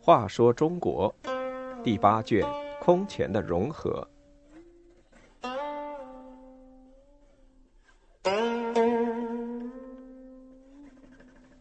[0.00, 1.14] 话说中国
[1.84, 2.42] 第八卷
[2.80, 4.08] 空前的融合。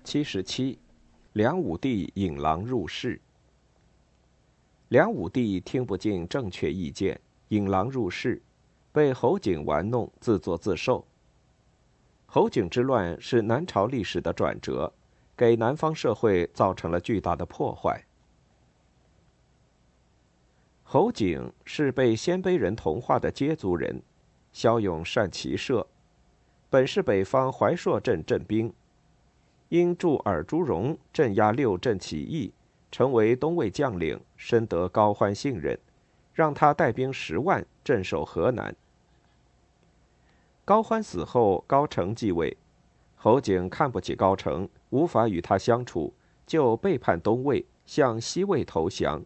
[0.03, 0.79] 七十七，
[1.33, 3.21] 梁武帝引狼入室。
[4.87, 7.19] 梁武帝听不进正确意见，
[7.49, 8.41] 引狼入室，
[8.91, 11.06] 被侯景玩弄，自作自受。
[12.29, 14.93] 侯景之乱是南朝历史的转折，
[15.35, 18.03] 给南方社会造成了巨大的破坏。
[20.83, 24.01] 侯景是被鲜卑人同化的羯族人，
[24.51, 25.87] 骁勇善骑射，
[26.69, 28.73] 本是北方怀朔镇镇兵，
[29.69, 32.53] 因助尔朱荣镇压六镇起义，
[32.91, 35.79] 成为东魏将领，深得高欢信任，
[36.33, 38.75] 让他带兵十万镇守河南。
[40.67, 42.57] 高欢死后，高澄继位，
[43.15, 46.13] 侯景看不起高澄，无法与他相处，
[46.45, 49.23] 就背叛东魏，向西魏投降。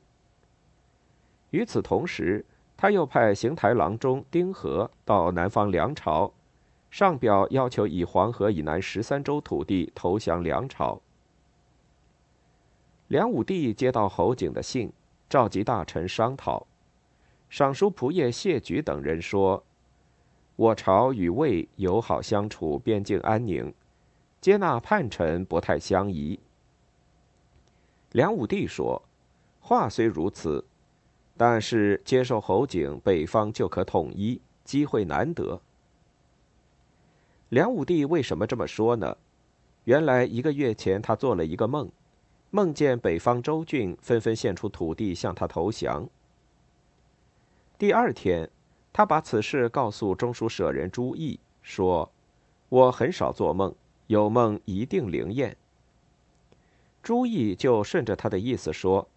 [1.50, 2.45] 与此同时，
[2.78, 6.31] 他又派邢台郎中丁和到南方梁朝，
[6.92, 11.02] 上表要求以黄河以南十三州土地投降梁朝。
[13.08, 14.94] 梁武帝接到侯景的信，
[15.28, 16.67] 召集大臣商讨。
[17.50, 19.64] 尚书仆射谢举等人说
[20.62, 23.73] ：“我朝与魏友好相处，边境安宁，
[24.40, 26.40] 接纳叛臣不太相宜。”
[28.14, 29.02] 梁武帝说
[29.59, 30.64] ：“话虽如此。”
[31.36, 35.59] 但是接受侯景，北方就可统一，机会难得。
[37.50, 39.17] 梁武帝为什么这么说呢？
[39.86, 41.92] 原来一个月前，他做了一个梦，
[42.52, 46.08] 梦见北方州郡纷纷献出土地向他投降。
[47.80, 48.48] 第二天，
[48.94, 52.11] 他把此事告诉中书舍人朱毅，说
[52.70, 53.73] ：“我很少做梦，
[54.08, 55.56] 有梦一定灵验。”
[57.03, 59.08] 朱毅就顺着他的意思说。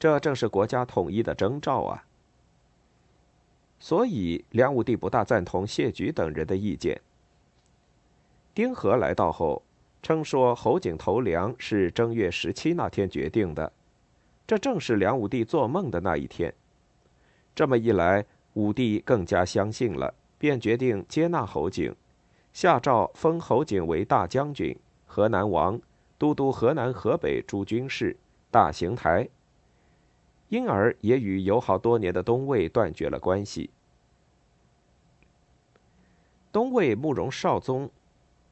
[0.00, 2.04] 这正是国家统一的征兆啊！
[3.80, 7.00] 所以梁武帝不大赞同谢举等人的意见。
[8.54, 9.60] 丁和来到后，
[10.00, 13.72] 称说侯景投梁是正月十七那天决定的，
[14.46, 16.54] 这正是梁武帝做梦的那一天。
[17.56, 18.24] 这么一来，
[18.58, 21.94] 武帝更加相信了，便决定接纳侯景，
[22.52, 24.76] 下诏封侯景为大将军、
[25.06, 25.80] 河南王、
[26.18, 28.16] 都督河南、河北诸军事、
[28.50, 29.28] 大行台。
[30.48, 33.70] 因而也与友好多年的东魏断绝了关系。
[36.50, 37.88] 东魏慕容绍宗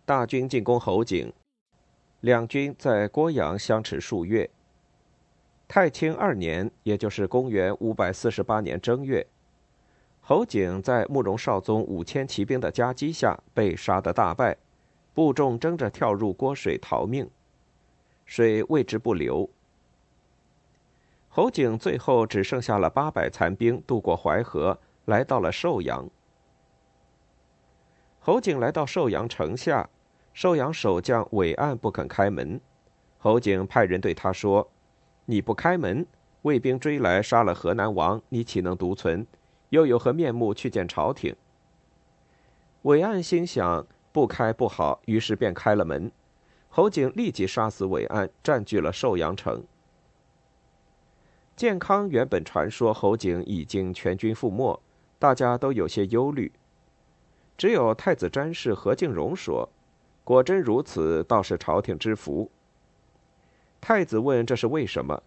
[0.04, 1.32] 大军进攻侯景，
[2.20, 4.48] 两军在郭阳相持数月。
[5.66, 9.26] 太清二年，也就是公元五百四十八年正月，
[10.28, 14.56] 侯景在慕容绍宗五千骑兵的夹击下被杀得大败，
[15.14, 17.30] 部众争着跳入郭水逃命，
[18.24, 19.48] 水为之不流。
[21.28, 26.10] 侯景最后只剩下了八百残兵，渡过淮河，来到了寿阳。
[28.18, 29.88] 侯景来到寿阳城下，
[30.34, 32.60] 寿阳守将韦岸不肯开门。
[33.18, 34.68] 侯景派人对他说
[35.26, 36.04] ：“你不开门，
[36.42, 39.24] 卫兵追来杀了河南王，你岂能独存？
[39.70, 41.34] 又有何面目去见朝廷？”
[42.82, 46.10] 韦岸心想不开不好，于是便开了门。
[46.68, 49.64] 侯景立即杀死韦岸，占据了寿阳城。
[51.56, 54.78] 健康原本传说侯景已经全军覆没，
[55.18, 56.52] 大家都有些忧虑。
[57.56, 59.68] 只有太子詹事何敬荣说
[60.22, 62.50] ：“果真如此，倒是朝廷之福。”
[63.80, 65.22] 太子问：“这是为什么？”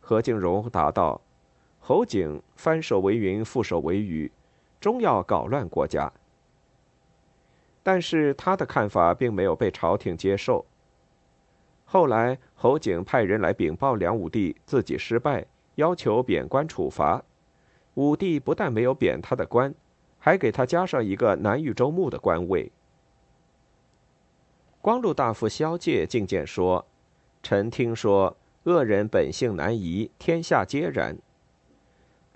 [0.00, 1.20] 何敬荣答道
[1.78, 4.30] ：“侯景翻手为云，覆手为雨，
[4.80, 6.12] 终要搞乱国家。”
[7.82, 10.64] 但是他的看法并没有被朝廷接受。
[11.84, 15.46] 后来侯景派人来禀报梁武帝，自己失败。
[15.76, 17.22] 要求贬官处罚，
[17.94, 19.72] 武帝不但没有贬他的官，
[20.18, 22.72] 还给他加上一个南豫州牧的官位。
[24.80, 26.84] 光禄大夫萧介进谏说
[27.44, 31.16] ：“臣听说恶人本性难移，天下皆然。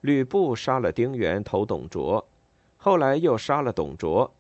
[0.03, 2.27] 吕布杀了丁原，投董卓，
[2.77, 4.33] 后来又杀了董卓。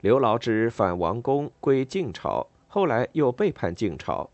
[0.00, 4.30] 刘牢之反王公，归晋朝，后来又背叛晋朝。”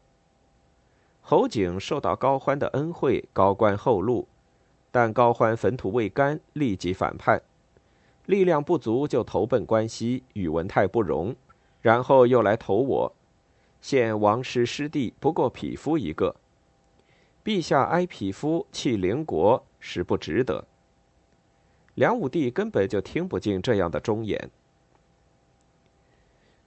[1.23, 4.29] 侯景受到高欢的恩惠，高官厚禄，
[4.91, 7.41] 但高欢坟土未干，立即反叛，
[8.27, 11.35] 力量不足就投奔关西，与文泰不容，
[11.81, 13.15] 然后又来投我，
[13.81, 16.37] 现王师师弟不过匹夫一个，
[17.43, 20.65] 陛下哀匹夫弃邻国，实不值得。
[21.97, 24.51] 梁武帝根本就听不进这样的忠言。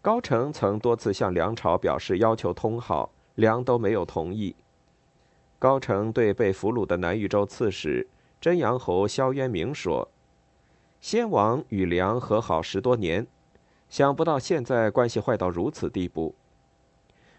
[0.02, 4.56] 高澄曾多次向梁朝表示要求通好，梁都没有同意。
[5.58, 8.08] 高澄对被俘虏的南豫州刺史
[8.40, 10.08] 真阳侯萧渊明说
[11.02, 13.26] ：“先王与梁和好十多年，
[13.90, 16.36] 想不到现在关系坏到如此地步。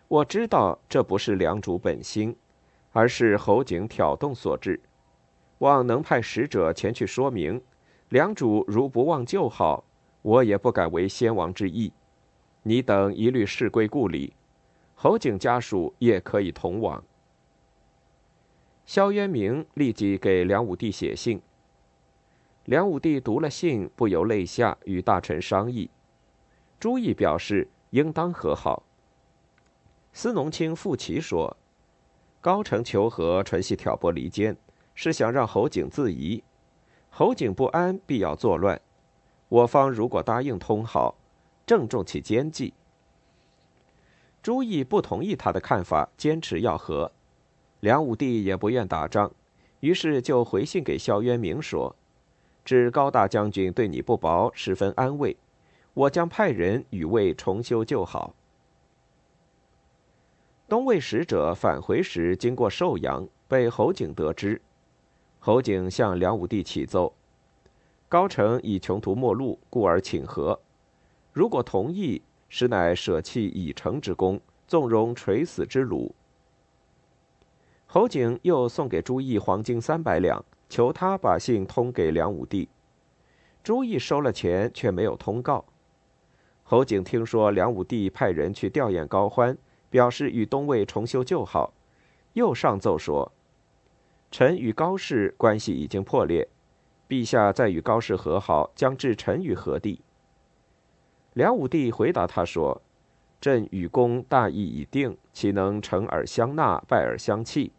[0.08, 2.34] 我知道这不是梁主本心，
[2.92, 4.80] 而是侯景挑动所致。
[5.58, 7.60] 望能派使者前去说明，
[8.10, 9.84] 梁主如不忘旧好，
[10.22, 11.92] 我也不敢违先王之意。
[12.62, 14.34] 你等一律事归故里，
[14.94, 17.02] 侯景家属也可以同往。”
[18.84, 21.40] 萧渊明立即给梁武帝写信。
[22.66, 25.88] 梁武帝读了信，不由泪下，与大臣商议。
[26.78, 28.82] 朱毅表示应当和好。
[30.12, 31.56] 司农卿傅齐说
[32.40, 34.56] ：“高澄求和，纯系挑拨离间，
[34.96, 36.42] 是想让侯景自疑。
[37.10, 38.80] 侯景不安，必要作乱。
[39.48, 41.14] 我方如果答应通好，
[41.64, 42.74] 正中其奸计。”
[44.42, 47.12] 朱毅不同意他的看法，坚持要和。
[47.80, 49.30] 梁武帝也不愿打仗，
[49.80, 51.94] 于是就回信给萧渊明说
[52.64, 55.36] ：“知高大将军对你不薄，十分安慰。
[55.94, 58.34] 我将派人与魏重修旧好。”
[60.68, 64.60] 东魏使者返回时经过寿阳，被侯景得知。
[65.38, 67.14] 侯景向梁武帝启奏
[68.08, 70.60] ：“高澄已穷途末路，故而请和。
[71.32, 76.10] 如果同意，实乃舍弃已成之功，纵容垂死之虏。”
[77.86, 82.68] 侯景又送给朱毅黄金三百两，求他把信通给梁武帝。
[83.62, 85.64] 朱毅收了钱，却没有通告。
[86.64, 89.56] 侯景听说梁武帝派人去吊唁高欢，
[89.88, 91.72] 表示与东魏重修旧好，
[92.32, 93.30] 又上奏说
[94.30, 96.48] ：“臣与高氏关系已经破裂，
[97.08, 100.00] 陛下再与高氏和好，将置臣于何地？”
[101.34, 102.82] 梁武帝回答他说
[103.40, 107.72] ：“朕与公大义已定，岂能成而相纳，败而相弃？”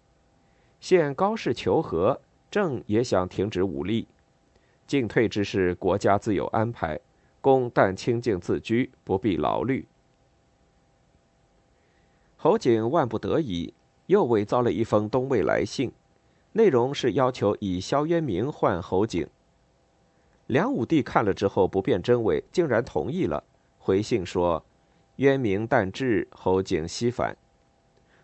[0.80, 2.22] 现高氏求和，
[2.52, 4.08] 朕也想停止武力，
[4.86, 7.00] 进退之事国家自有安排，
[7.42, 9.88] 公但清静自居，不必劳虑。
[12.36, 13.74] 侯景万不得已，
[14.06, 15.92] 又伪造了一封东魏来信，
[16.58, 19.28] 内容是要求以萧渊明换侯景。
[20.48, 23.44] 梁武帝看了之后不辨真伪，竟然同意了，
[23.78, 24.66] 回信说
[25.18, 27.38] ：“渊明但至，侯景西返。”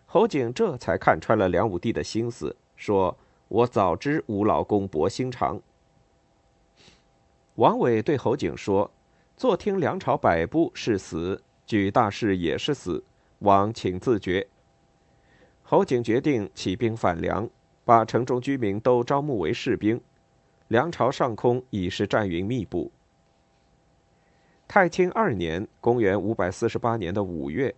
[0.07, 3.15] 侯景这才看穿了梁武帝的心思，说
[3.49, 5.61] ：“我早知吴老公薄心肠。”
[7.53, 8.89] 王伟对侯景说
[9.37, 13.03] ：“坐听梁朝摆布是死，举大事也是死，
[13.39, 14.47] 王请自决。”
[15.61, 17.47] 侯景决定起兵反梁，
[17.85, 19.99] 把城中居民都招募为士兵。
[20.67, 22.91] 梁朝上空已是战云密布。
[24.67, 27.75] 太清二年（公元548年的五月）。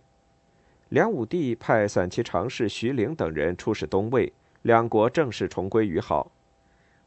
[0.88, 4.32] 梁武帝派散骑常侍徐陵等人出使东魏，
[4.62, 6.30] 两国正式重归于好。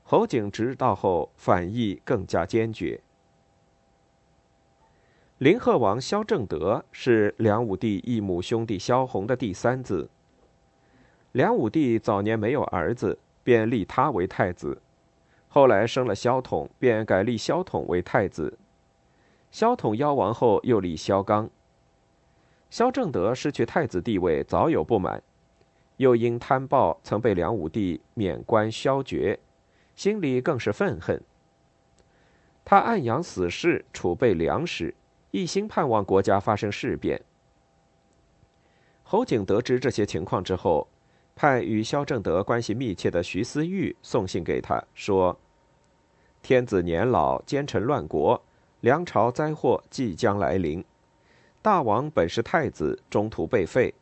[0.03, 3.01] 侯景知道后，反意更加坚决。
[5.37, 10.09] 林贺王萧正德是梁武帝异母兄弟萧红的第三子。
[11.31, 14.81] 梁武帝早年没有儿子，便立他为太子，
[15.47, 18.57] 后来生了萧统，便改立萧统为太子。
[19.51, 21.47] 萧统夭亡后，又立萧纲。
[22.71, 25.21] 萧正德失去太子地位，早有不满，
[25.97, 29.39] 又因贪暴曾被梁武帝免官削爵，
[29.95, 31.21] 心里更是愤恨。
[32.65, 34.95] 他暗养死士，储备粮食，
[35.29, 37.21] 一心盼望国家发生事变。
[39.03, 40.87] 侯景得知这些情况之后，
[41.39, 45.39] 派与萧正德关系密切的徐思玉送信给他，说
[46.43, 48.43] ：“天子年老，奸臣乱国，
[48.81, 50.83] 梁朝灾祸即将来临。”
[51.63, 53.93] 大王本是太子，中途被废，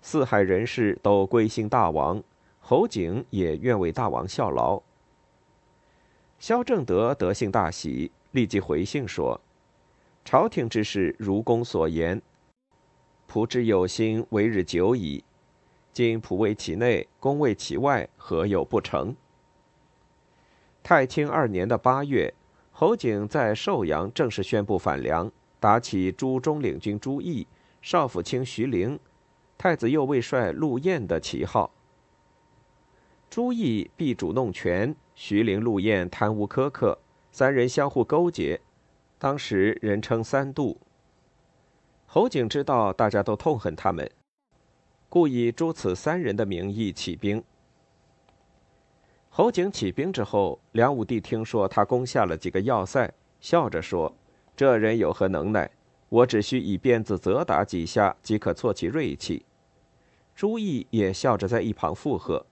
[0.00, 2.22] 四海人士都归心大王，
[2.60, 4.80] 侯景也愿为大王效劳。
[6.38, 9.40] 萧正德得信大喜，立即回信说
[10.24, 12.22] ：“朝廷之事如公所言，
[13.28, 15.24] 仆之有心，为日久矣。
[15.92, 19.14] 今仆为其内，公为其外，何有不成？”
[20.82, 22.32] 太清二年的八月，
[22.72, 25.30] 侯景在寿阳正式宣布反梁。
[25.62, 27.46] 打起朱中领军朱毅、
[27.82, 28.98] 少府卿徐陵、
[29.58, 31.70] 太子右卫帅陆彦的旗号。
[33.28, 36.98] 朱毅避主弄权，徐陵、陆彦贪污苛刻，
[37.30, 38.58] 三人相互勾结，
[39.18, 40.78] 当时人称三度。
[42.06, 44.10] 侯景知道大家都痛恨他们，
[45.10, 47.42] 故以诸此三人的名义起兵。
[49.28, 54.14] 侯景起兵之后，梁武帝听说他攻下了几个要塞，笑着说。
[54.56, 55.68] 这人有何能耐？
[56.08, 59.44] 我只需以鞭子责打几下，即可挫其锐气。”
[60.36, 62.46] 朱毅也笑着在一旁附和。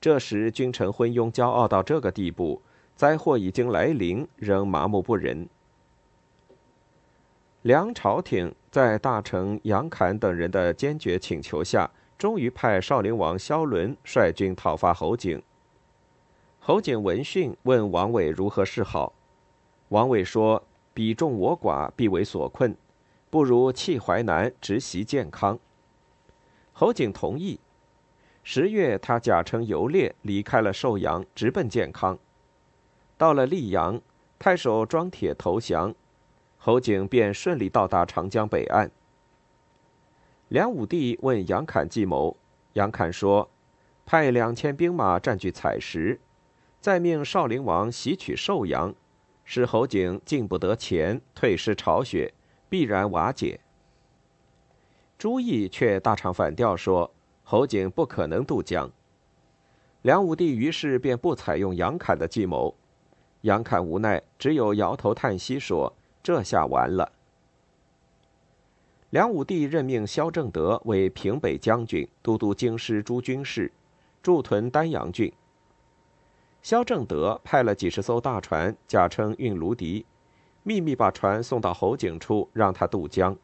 [0.00, 2.62] 这时，君臣昏庸骄傲到这个地步，
[2.94, 5.48] 灾祸已经来临，仍麻木不仁。
[7.64, 15.42] 梁朝廷在大臣杨侃等人的坚决请求下，终于派少陵王萧伦率军讨伐侯景。
[16.58, 19.14] 侯景闻讯，问王伟如何是好。
[19.88, 22.76] 王伟说：“彼众我寡，必为所困，
[23.30, 25.58] 不如弃淮南，直袭建康。”
[26.74, 27.58] 侯景同意。
[28.42, 32.18] 十月，他假称游猎，离开了寿阳，直奔建康。
[33.16, 33.98] 到了溧阳，
[34.38, 35.94] 太守庄铁投降。
[36.64, 38.90] 侯景便顺利到达长江北岸。
[40.48, 42.38] 梁武帝问杨侃计谋，
[42.72, 43.50] 杨侃说
[44.06, 46.18] ：“派两千兵马占据采石，
[46.80, 48.94] 再命少陵王袭取寿阳，
[49.44, 52.32] 使侯景进不得前，退失巢穴，
[52.70, 53.60] 必然瓦解。”
[55.18, 57.12] 朱毅却大唱反调说
[57.44, 58.90] ：“侯景不可能渡江。”
[60.00, 62.74] 梁武帝于是便不采用杨侃的计谋。
[63.42, 65.94] 杨侃无奈，只有摇头叹息说。
[66.24, 67.12] 这下完了。
[69.10, 73.70] 梁武帝任命萧正德为平北将军，都督京师诸军事，
[74.22, 75.30] 驻屯丹阳郡。
[76.62, 80.06] 萧正德派了几十艘大船，假称运卢笛，
[80.62, 83.36] 秘密把船送到侯景处，让他渡江。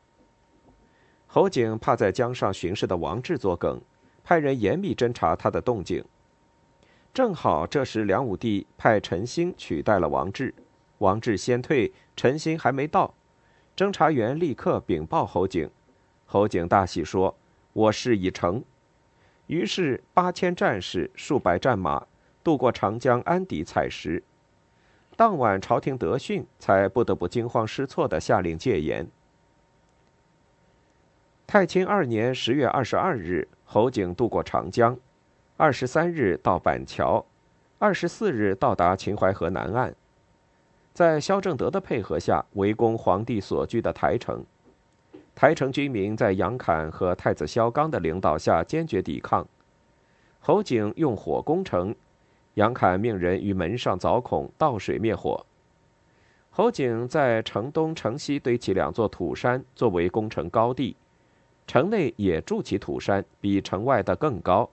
[1.27, 3.79] 侯景怕在江上巡视的王志作梗，
[4.25, 6.03] 派人严密侦查他的动静。
[7.13, 10.55] 正好这时，梁武帝派陈兴取代了王志。
[11.01, 13.15] 王志先退，陈新还没到，
[13.75, 15.71] 侦查员立刻禀报侯景，
[16.27, 17.35] 侯景大喜说
[17.73, 18.63] ：“我事已成。”
[19.49, 22.07] 于是八千战士、数百战马
[22.45, 24.23] 渡过长江，安抵采石。
[25.17, 29.09] 当晚朝廷得讯，才不得不惊慌失措地下令戒严。
[31.47, 34.99] 太清二年十月二十二日，侯景渡过长江，
[35.57, 37.25] 二十三日到板桥，
[37.79, 39.95] 二十四日到达秦淮河南岸。
[41.01, 44.45] 在萧正德的配合下，围攻皇帝所居的台城。
[45.35, 49.49] 台城军民在杨侃和太子萧纲的领导下坚决抵抗。
[50.41, 51.95] 侯景用火攻城，
[52.53, 55.43] 杨侃命人于门上凿孔倒水灭火。
[56.51, 60.95] 侯景在城东、城西堆起两座土山作为攻城高地，
[61.67, 64.69] 城内也筑起土山，比城外的更高。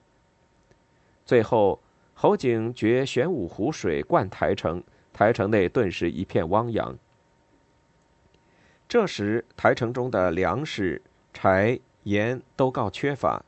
[1.24, 1.80] 最后，
[2.12, 4.84] 侯景决玄武湖水灌台城。
[5.18, 6.96] 台城内顿时一片汪洋。
[8.88, 13.44] 这时，台城中的粮食、柴、盐都告缺乏。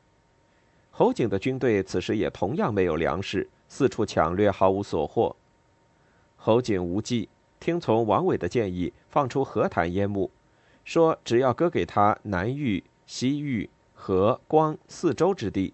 [0.89, 5.33] 侯景的军队此时也同样没有粮食，四处抢掠，毫无所获。
[6.35, 10.29] 侯景无计，听从王伟的建议，放出和谈烟幕，
[10.83, 15.73] 说只要割给他南域、西域、和光四州之地。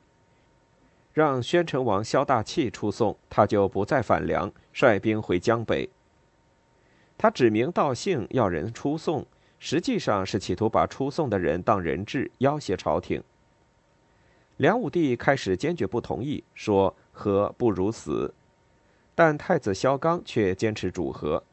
[1.18, 5.90] 让宣城王萧大器出送，他就不再反梁，率兵回江北。
[7.18, 9.26] 他指名道姓要人出送，
[9.58, 13.24] 实际上是企图把出送的人当人质，要挟朝廷。
[14.58, 18.32] 梁武帝开始坚决不同意，说和不如死，
[19.16, 21.44] 但太子萧纲却坚持主和。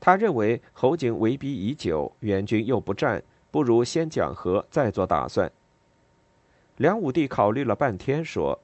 [0.00, 5.52] 他认为侯景围逼已久，援军又不战，不如先讲和，再做打算。
[6.78, 8.58] 梁武帝考虑了半天，说。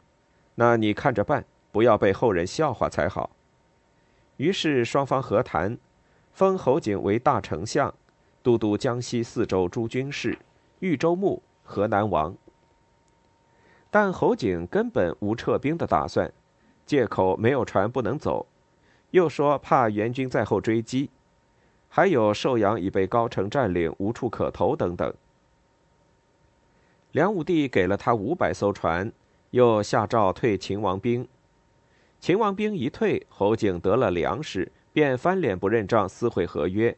[0.59, 3.31] 那你看着办，不要被后人笑话才好。
[4.39, 5.77] 于是双方和谈，
[6.33, 7.95] 封侯景为大丞相，
[8.43, 10.39] 都督江西四州诸军事，
[10.81, 12.35] 豫州牧，河南王。
[13.91, 16.33] 但侯景根本无撤兵的打算，
[16.87, 18.47] 借口没有船不能走，
[19.11, 21.11] 又说怕援军在后追击，
[21.89, 25.13] 还有寿阳已被高城占领，无处可投等等。
[27.13, 29.13] 梁武帝给了他五百艘船。
[29.57, 31.27] 又下诏退秦王兵，
[32.21, 36.95] 秦王兵一退，侯景得了粮食，便翻脸不认账，撕毁合约。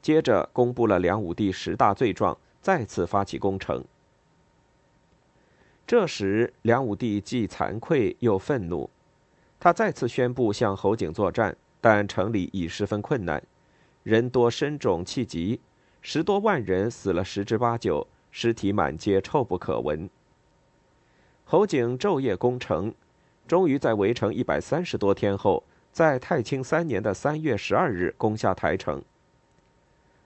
[0.00, 3.84] 接着公布了梁武帝十大罪状，再次发起攻城。
[5.86, 8.90] 这时，梁武帝既惭愧又愤怒，
[9.60, 13.40] 他再次宣布向侯景作战，但城里已十分困难，
[14.02, 15.60] 人多身肿气急，
[16.00, 20.10] 十多万人死了十之八九，尸体满街，臭不可闻。
[21.52, 22.94] 侯景昼夜攻城，
[23.46, 29.02] 终于在围城一百三十多天后，在太清三年的三月十二日攻下台城。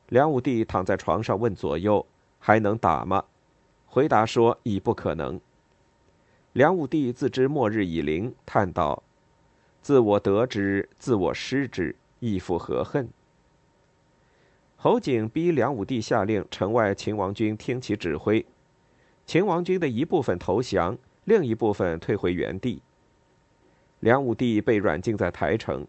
[0.09, 2.07] 梁武帝躺在床上问左右
[2.39, 3.25] ：“还能打吗？”
[3.87, 5.41] 回答说：“已不可能。”
[6.55, 9.03] 梁武帝自知末日已临，叹道
[9.83, 13.09] ：“自我得之，自我失之，亦复何恨？”
[14.79, 18.47] 侯景逼梁武帝下令，城外秦王军听其指挥，
[19.27, 22.81] 秦王军的一部分投降，另一部分退回原地。
[24.01, 25.87] 梁武帝被软禁在台城，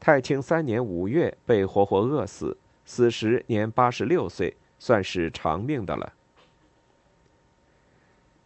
[0.00, 6.12] 太清三年五月被活活饿死，死时年八十六岁，算是长命的了。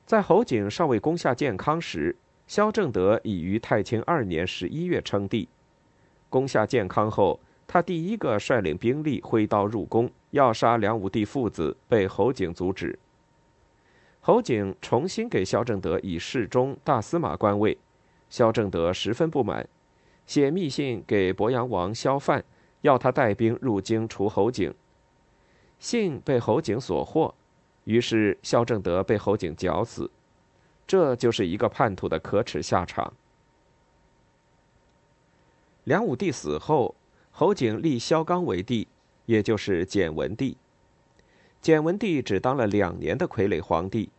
[0.05, 2.17] 在侯景尚未攻下建康时，
[2.49, 5.49] 萧正德已于太清二年十一月称帝。
[6.29, 12.99] 攻下建康后，他第一个率领兵力挥刀入宫，要杀梁武帝父子，被侯景阻止。
[14.27, 17.79] 侯景重新给萧正德以侍中、大司马官位。
[18.29, 19.69] 萧正德十分不满，
[20.27, 22.45] 写密信给鄱阳王萧范，
[22.81, 24.75] 要他带兵入京除侯景。
[25.79, 27.33] 信被侯景所获，
[27.85, 30.11] 于是萧正德被侯景绞死。
[30.89, 33.13] 这就是一个叛徒的可耻下场。
[35.85, 36.97] 梁武帝死后，
[37.31, 38.89] 侯景立萧纲为帝，
[39.27, 40.57] 也就是简文帝。
[41.61, 44.11] 简文帝只当了两年的傀儡皇帝。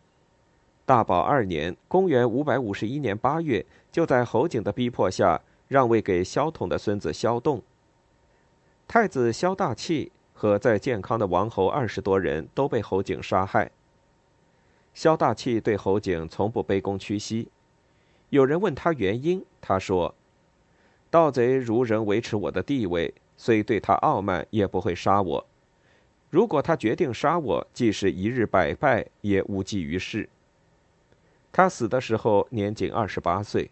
[0.87, 7.61] 大宝二年（公元551年8月），就在侯景的逼迫下，让位给萧统的孙子萧栋。
[8.87, 13.69] 太子萧大器和在建康的王侯二十多人都被侯景杀害。
[14.93, 17.49] 萧大器对侯景从不卑躬屈膝。
[18.29, 20.15] 有人问他原因，他说
[21.11, 25.45] ：“盗贼如仍维持我的地位，虽对他傲慢，也不会杀我。
[26.29, 30.29] 如果他决定杀我，即使一日百败，也无济于事。”
[31.51, 33.71] 他死的时候年仅二十八岁。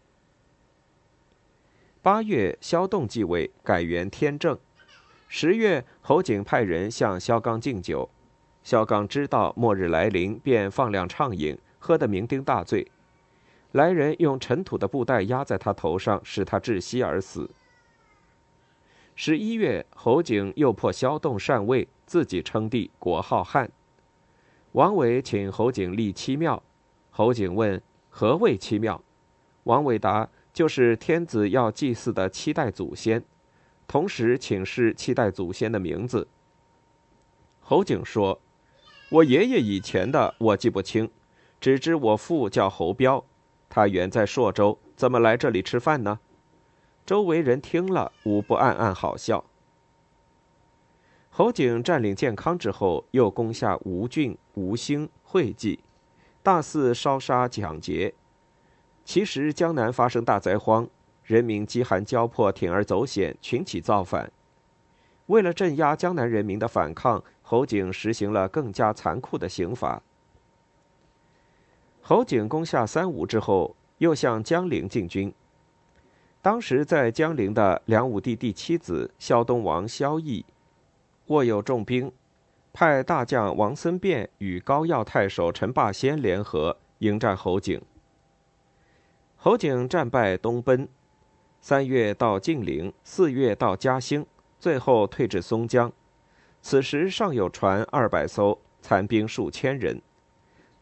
[2.02, 4.58] 八月，萧栋继位，改元天正。
[5.28, 8.10] 十月，侯景派人向萧纲敬酒，
[8.64, 12.92] 萧纲知道末日来临，便放量畅饮，喝得酩酊大醉。
[13.72, 17.50] 来人用尘土的布袋压在他头上，使他窒息而死。
[19.16, 23.72] 十一月，侯景又破萧栋禅位，自己称帝，国号汉。
[24.74, 26.62] 王维请侯景立七庙。
[27.18, 29.02] 侯景问：“何谓七庙？”
[29.64, 33.24] 王伟答：“就是天子要祭祀的七代祖先，
[33.88, 36.28] 同时请示七代祖先的名字。”
[37.64, 38.42] 侯景说
[39.12, 41.10] ：“我爷爷以前的我记不清，
[41.62, 43.24] 只知我父叫侯彪，
[43.70, 46.20] 他远在朔州，怎么来这里吃饭呢？”
[47.06, 49.46] 周围人听了，无不暗暗好笑。
[51.30, 55.80] 侯景占领建康之后，又攻下吴郡、吴兴、会稽。
[56.46, 58.14] 大肆烧杀抢劫，
[59.04, 60.88] 其实江南发生大灾荒，
[61.24, 64.32] 人民饥寒交迫，铤而走险，群起造反。
[65.26, 70.04] 为了镇压江南人民的反抗，侯景实行了更加残酷的刑罚。
[72.04, 75.34] 侯景攻下三吴之后，又向江陵进军。
[76.44, 80.44] 当时在江陵的梁武帝第七子萧东王萧绎，
[81.26, 82.12] 握有重兵。
[82.76, 87.82] 派大将王僧辩与高要太守陈霸先联合迎战侯景。
[89.38, 90.86] 侯景战败东奔，
[91.62, 94.26] 三月到晋陵，四月到嘉兴，
[94.60, 95.90] 最后退至松江。
[96.62, 100.02] 此时尚有船二百艘，残兵数千人，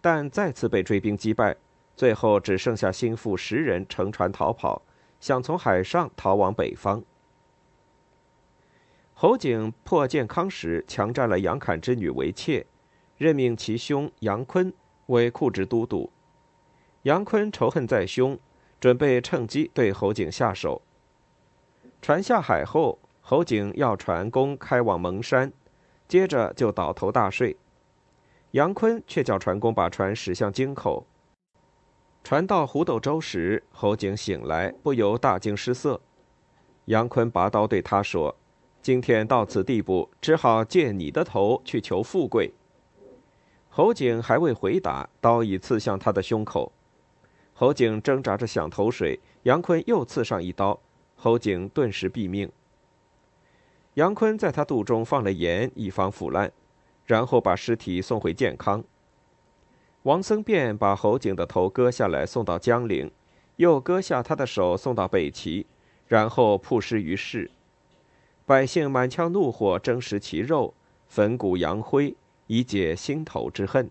[0.01, 1.56] 但再次被追兵击败，
[1.95, 4.82] 最后只剩下心腹十人乘船逃跑，
[5.19, 7.03] 想从海上逃往北方。
[9.15, 12.65] 侯景破建康时，强占了杨侃之女为妾，
[13.17, 14.73] 任命其兄杨坤
[15.06, 16.12] 为库职都督。
[17.04, 18.38] 杨坤仇恨在胸，
[18.80, 20.82] 准备趁机对侯景下手。
[22.02, 25.54] 船下海后，侯景要船工开往蒙山，
[26.08, 27.56] 接着就倒头大睡。
[28.52, 31.06] 杨坤却叫船工把船驶向京口。
[32.23, 36.02] 船到胡斗洲时，侯景醒来，不由大惊失色。
[36.86, 38.36] 杨坤拔刀对他说。
[38.84, 42.52] 今天到此地步，只好借你的头去求富贵。
[43.69, 46.69] 侯景还未回答，刀已刺向他的胸口。
[47.54, 50.78] 侯景挣扎着想投水，杨坤又刺上一刀，
[51.15, 52.52] 侯景顿时毙命。
[53.93, 56.52] 杨坤在他肚中放了盐，以防腐烂，
[57.06, 58.84] 然后把尸体送回建康。
[60.02, 63.10] 王僧辩把侯景的头割下来送到江陵，
[63.56, 65.65] 又割下他的手送到北齐，
[66.06, 67.50] 然后曝尸于市。
[68.45, 70.73] 百姓满腔怒火，争食其肉，
[71.08, 72.13] 焚骨扬灰，
[72.47, 73.89] 以解心头之恨。